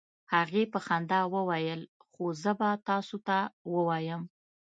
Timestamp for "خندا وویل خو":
0.85-2.23